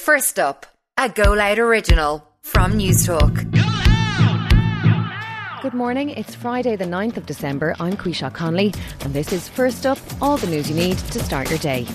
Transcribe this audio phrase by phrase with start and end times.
[0.00, 0.64] First up,
[0.96, 3.34] a Go Loud original from Newstalk.
[5.60, 6.08] Good morning.
[6.08, 7.76] It's Friday, the 9th of December.
[7.78, 11.50] I'm Quisha Conley, and this is First Up, all the news you need to start
[11.50, 11.86] your day.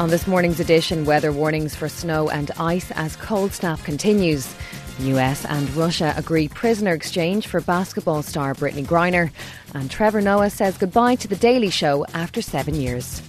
[0.00, 4.52] On this morning's edition, weather warnings for snow and ice as cold snap continues.
[4.98, 9.30] US and Russia agree prisoner exchange for basketball star Brittney Griner.
[9.72, 13.22] And Trevor Noah says goodbye to The Daily Show after seven years.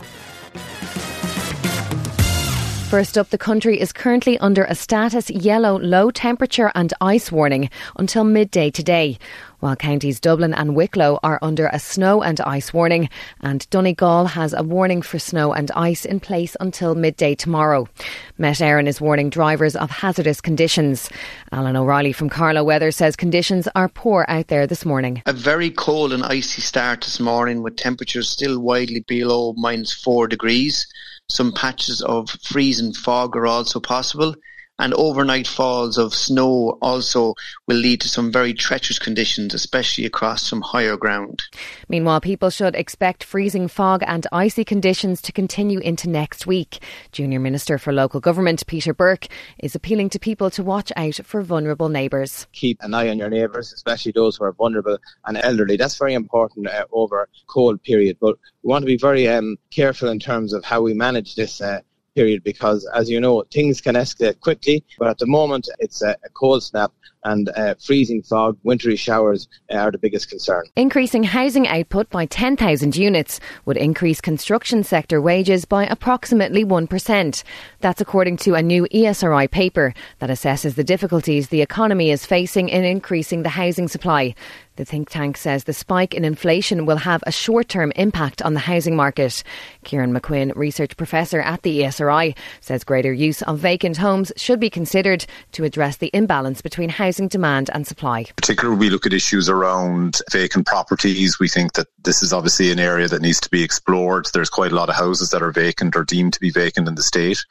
[2.89, 7.69] First up, the country is currently under a status yellow low temperature and ice warning
[7.97, 9.19] until midday today,
[9.59, 13.09] while counties Dublin and Wicklow are under a snow and ice warning,
[13.41, 17.89] and Donegal has a warning for snow and ice in place until midday tomorrow.
[18.37, 21.09] Met Éireann is warning drivers of hazardous conditions.
[21.51, 25.21] Alan O'Reilly from Carlow Weather says conditions are poor out there this morning.
[25.25, 30.29] A very cold and icy start this morning with temperatures still widely below minus four
[30.29, 30.87] degrees.
[31.29, 34.33] Some patches of freezing fog are also possible
[34.79, 37.33] and overnight falls of snow also
[37.67, 41.43] will lead to some very treacherous conditions, especially across some higher ground.
[41.89, 46.79] Meanwhile, people should expect freezing fog and icy conditions to continue into next week.
[47.11, 49.27] Junior Minister for Local Government, Peter Burke,
[49.59, 52.47] is appealing to people to watch out for vulnerable neighbours.
[52.53, 55.77] Keep an eye on your neighbours, especially those who are vulnerable and elderly.
[55.77, 60.09] That's very important uh, over cold period, but we want to be very um, careful
[60.09, 61.81] in terms of how we manage this uh,
[62.17, 64.83] period because, as you know, things can escalate quickly.
[64.97, 66.91] But at the moment, it's a, a cold snap
[67.23, 70.63] and uh, freezing fog, wintry showers are the biggest concern.
[70.75, 77.43] Increasing housing output by 10,000 units would increase construction sector wages by approximately 1%.
[77.81, 82.69] That's according to a new ESRI paper that assesses the difficulties the economy is facing
[82.69, 84.33] in increasing the housing supply.
[84.77, 88.53] The think tank says the spike in inflation will have a short term impact on
[88.53, 89.43] the housing market.
[89.83, 94.69] Kieran McQuinn, research professor at the ESRI, says greater use of vacant homes should be
[94.69, 98.25] considered to address the imbalance between housing demand and supply.
[98.35, 101.39] Particularly, we look at issues around vacant properties.
[101.39, 104.27] We think that this is obviously an area that needs to be explored.
[104.31, 106.93] There's quite a lot of houses that are vacant or deemed to be vacant in
[106.93, 107.43] the state.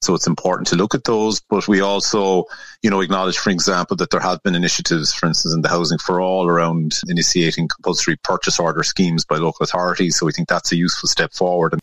[0.00, 1.40] So it's important to look at those.
[1.40, 2.44] But we also,
[2.80, 5.98] you know, acknowledge, for example, that there have been initiatives, for instance, in the Housing
[5.98, 10.18] for All around around initiating compulsory purchase order schemes by local authorities.
[10.18, 11.78] So we think that's a useful step forward.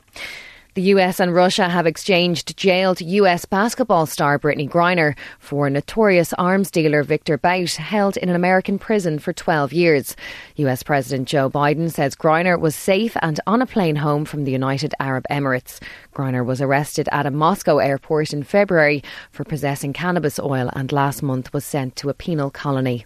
[0.73, 6.69] The US and Russia have exchanged jailed US basketball star Brittney Griner for notorious arms
[6.69, 10.15] dealer Victor Bout, held in an American prison for 12 years.
[10.57, 14.51] US President Joe Biden says Griner was safe and on a plane home from the
[14.51, 15.81] United Arab Emirates.
[16.13, 21.23] Griner was arrested at a Moscow airport in February for possessing cannabis oil and last
[21.23, 23.03] month was sent to a penal colony.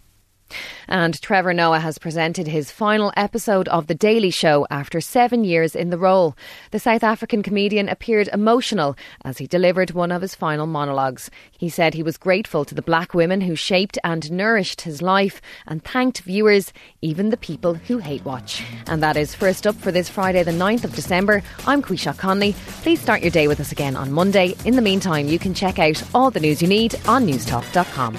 [0.87, 5.75] And Trevor Noah has presented his final episode of The Daily Show after seven years
[5.75, 6.35] in the role.
[6.71, 11.29] The South African comedian appeared emotional as he delivered one of his final monologues.
[11.57, 15.41] He said he was grateful to the black women who shaped and nourished his life
[15.67, 18.63] and thanked viewers, even the people who hate watch.
[18.87, 21.43] And that is first up for this Friday, the 9th of December.
[21.65, 22.53] I'm Quisha Conley.
[22.81, 24.55] Please start your day with us again on Monday.
[24.65, 28.17] In the meantime, you can check out all the news you need on newstalk.com.